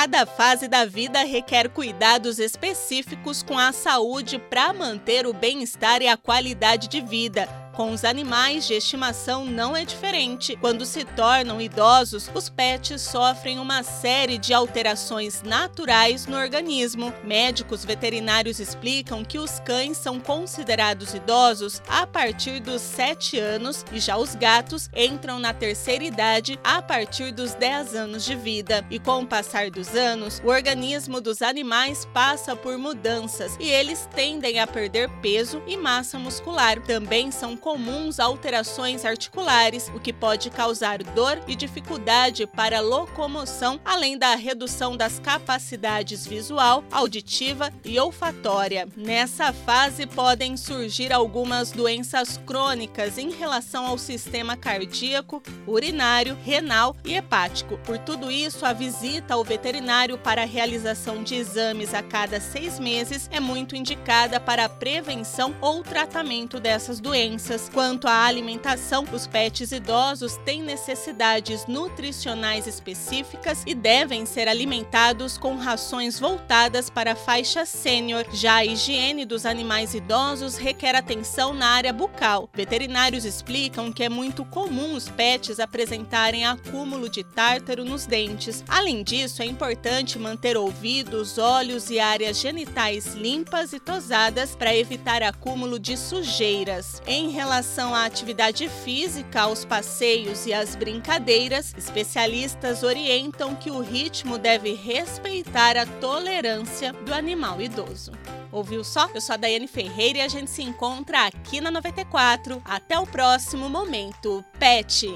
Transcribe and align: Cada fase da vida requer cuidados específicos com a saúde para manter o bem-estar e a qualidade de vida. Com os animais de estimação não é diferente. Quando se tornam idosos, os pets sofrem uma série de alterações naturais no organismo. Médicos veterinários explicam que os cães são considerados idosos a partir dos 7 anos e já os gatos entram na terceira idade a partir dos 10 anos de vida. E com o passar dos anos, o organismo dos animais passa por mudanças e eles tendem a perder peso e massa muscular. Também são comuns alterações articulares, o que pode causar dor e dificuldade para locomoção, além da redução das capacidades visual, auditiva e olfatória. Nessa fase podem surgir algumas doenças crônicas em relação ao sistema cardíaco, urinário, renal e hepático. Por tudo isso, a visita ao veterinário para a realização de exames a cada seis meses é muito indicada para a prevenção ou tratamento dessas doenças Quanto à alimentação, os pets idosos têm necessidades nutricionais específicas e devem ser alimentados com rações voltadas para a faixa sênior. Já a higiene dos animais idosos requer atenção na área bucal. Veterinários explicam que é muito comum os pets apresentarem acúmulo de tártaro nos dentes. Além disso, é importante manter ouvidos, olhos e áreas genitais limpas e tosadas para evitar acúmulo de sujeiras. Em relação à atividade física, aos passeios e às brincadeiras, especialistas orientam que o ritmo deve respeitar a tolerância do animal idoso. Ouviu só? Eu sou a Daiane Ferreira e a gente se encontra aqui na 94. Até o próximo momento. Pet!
Cada 0.00 0.24
fase 0.24 0.66
da 0.66 0.86
vida 0.86 1.24
requer 1.24 1.68
cuidados 1.68 2.38
específicos 2.38 3.42
com 3.42 3.58
a 3.58 3.70
saúde 3.70 4.38
para 4.38 4.72
manter 4.72 5.26
o 5.26 5.34
bem-estar 5.34 6.00
e 6.00 6.08
a 6.08 6.16
qualidade 6.16 6.88
de 6.88 7.02
vida. 7.02 7.46
Com 7.80 7.92
os 7.92 8.04
animais 8.04 8.66
de 8.66 8.74
estimação 8.74 9.44
não 9.46 9.76
é 9.76 9.84
diferente. 9.84 10.54
Quando 10.56 10.84
se 10.84 11.02
tornam 11.02 11.60
idosos, 11.62 12.30
os 12.34 12.50
pets 12.50 13.00
sofrem 13.00 13.58
uma 13.58 13.82
série 13.82 14.36
de 14.36 14.52
alterações 14.52 15.42
naturais 15.42 16.26
no 16.26 16.36
organismo. 16.36 17.10
Médicos 17.24 17.82
veterinários 17.82 18.58
explicam 18.58 19.24
que 19.24 19.38
os 19.38 19.60
cães 19.60 19.96
são 19.96 20.20
considerados 20.20 21.14
idosos 21.14 21.80
a 21.88 22.06
partir 22.06 22.60
dos 22.60 22.82
7 22.82 23.38
anos 23.38 23.82
e 23.92 24.00
já 24.00 24.16
os 24.18 24.34
gatos 24.34 24.90
entram 24.94 25.38
na 25.38 25.54
terceira 25.54 26.04
idade 26.04 26.58
a 26.62 26.82
partir 26.82 27.32
dos 27.32 27.54
10 27.54 27.94
anos 27.94 28.24
de 28.26 28.34
vida. 28.34 28.84
E 28.90 28.98
com 28.98 29.22
o 29.22 29.26
passar 29.26 29.70
dos 29.70 29.89
anos, 29.94 30.40
o 30.44 30.48
organismo 30.48 31.20
dos 31.20 31.42
animais 31.42 32.06
passa 32.12 32.54
por 32.54 32.78
mudanças 32.78 33.56
e 33.58 33.68
eles 33.68 34.08
tendem 34.14 34.60
a 34.60 34.66
perder 34.66 35.08
peso 35.20 35.62
e 35.66 35.76
massa 35.76 36.18
muscular. 36.18 36.80
Também 36.82 37.30
são 37.30 37.56
comuns 37.56 38.20
alterações 38.20 39.04
articulares, 39.04 39.90
o 39.94 40.00
que 40.00 40.12
pode 40.12 40.50
causar 40.50 41.02
dor 41.02 41.40
e 41.48 41.56
dificuldade 41.56 42.46
para 42.46 42.80
locomoção, 42.80 43.80
além 43.84 44.16
da 44.16 44.34
redução 44.34 44.96
das 44.96 45.18
capacidades 45.18 46.26
visual, 46.26 46.84
auditiva 46.92 47.72
e 47.84 47.98
olfatória. 47.98 48.88
Nessa 48.96 49.52
fase 49.52 50.06
podem 50.06 50.56
surgir 50.56 51.12
algumas 51.12 51.72
doenças 51.72 52.38
crônicas 52.46 53.18
em 53.18 53.30
relação 53.30 53.86
ao 53.86 53.98
sistema 53.98 54.56
cardíaco, 54.56 55.42
urinário, 55.66 56.36
renal 56.44 56.96
e 57.04 57.14
hepático. 57.14 57.78
Por 57.78 57.98
tudo 57.98 58.30
isso, 58.30 58.64
a 58.64 58.72
visita 58.72 59.34
ao 59.34 59.42
veterinário 59.42 59.79
para 60.22 60.42
a 60.42 60.46
realização 60.46 61.22
de 61.22 61.34
exames 61.34 61.94
a 61.94 62.02
cada 62.02 62.40
seis 62.40 62.78
meses 62.78 63.28
é 63.32 63.40
muito 63.40 63.74
indicada 63.74 64.38
para 64.38 64.66
a 64.66 64.68
prevenção 64.68 65.54
ou 65.60 65.82
tratamento 65.82 66.60
dessas 66.60 67.00
doenças 67.00 67.70
Quanto 67.72 68.08
à 68.08 68.24
alimentação, 68.24 69.04
os 69.12 69.26
pets 69.26 69.72
idosos 69.72 70.36
têm 70.38 70.62
necessidades 70.62 71.66
nutricionais 71.66 72.66
específicas 72.66 73.62
e 73.66 73.74
devem 73.74 74.26
ser 74.26 74.48
alimentados 74.48 75.38
com 75.38 75.56
rações 75.56 76.18
voltadas 76.18 76.90
para 76.90 77.12
a 77.12 77.16
faixa 77.16 77.64
sênior. 77.64 78.24
Já 78.32 78.56
a 78.56 78.64
higiene 78.64 79.24
dos 79.24 79.46
animais 79.46 79.94
idosos 79.94 80.56
requer 80.56 80.94
atenção 80.94 81.54
na 81.54 81.68
área 81.68 81.92
bucal. 81.92 82.48
Veterinários 82.52 83.24
explicam 83.24 83.92
que 83.92 84.04
é 84.04 84.08
muito 84.08 84.44
comum 84.44 84.94
os 84.94 85.08
pets 85.08 85.60
apresentarem 85.60 86.44
acúmulo 86.44 87.08
de 87.08 87.22
tártaro 87.22 87.84
nos 87.84 88.04
dentes. 88.04 88.64
Além 88.68 89.02
disso, 89.02 89.42
é 89.42 89.46
importante 89.70 90.18
manter 90.18 90.56
ouvidos, 90.56 91.38
olhos 91.38 91.90
e 91.90 92.00
áreas 92.00 92.40
genitais 92.40 93.14
limpas 93.14 93.72
e 93.72 93.78
tosadas 93.78 94.56
para 94.56 94.74
evitar 94.74 95.22
acúmulo 95.22 95.78
de 95.78 95.96
sujeiras. 95.96 97.00
Em 97.06 97.30
relação 97.30 97.94
à 97.94 98.04
atividade 98.04 98.68
física, 98.68 99.42
aos 99.42 99.64
passeios 99.64 100.44
e 100.44 100.52
às 100.52 100.74
brincadeiras, 100.74 101.72
especialistas 101.78 102.82
orientam 102.82 103.54
que 103.54 103.70
o 103.70 103.80
ritmo 103.80 104.38
deve 104.38 104.74
respeitar 104.74 105.76
a 105.76 105.86
tolerância 105.86 106.92
do 106.92 107.14
animal 107.14 107.62
idoso. 107.62 108.10
Ouviu 108.50 108.82
só? 108.82 109.08
Eu 109.14 109.20
sou 109.20 109.34
a 109.34 109.36
Daiane 109.36 109.68
Ferreira 109.68 110.18
e 110.18 110.22
a 110.22 110.28
gente 110.28 110.50
se 110.50 110.62
encontra 110.62 111.26
aqui 111.26 111.60
na 111.60 111.70
94. 111.70 112.60
Até 112.64 112.98
o 112.98 113.06
próximo 113.06 113.68
momento. 113.68 114.44
Pet! 114.58 115.08